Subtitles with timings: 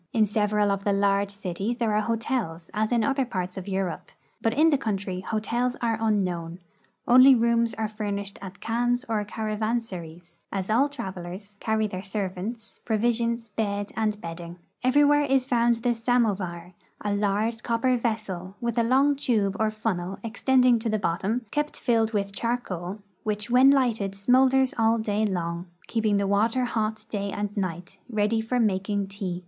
[0.13, 3.99] In several of the large cities there are hotels, as in other parts of Euro])e,
[4.41, 6.57] but in tlie country hotels are unknown;
[7.07, 12.97] only rooms are furnished at khans or caravansaries, as all travelers carry their servants, pro
[12.97, 14.57] visions, bed, and bedding.
[14.83, 20.17] Everywhere is found the samovar, a large copper vessel, with a long tube or funnel
[20.23, 25.67] extending to the bottom, kept filled with charcoal, which when lighted smoulders all day long,
[25.85, 29.39] keeping the water hot day and night, ready for making tea.